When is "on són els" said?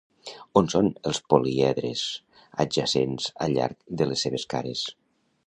0.61-1.19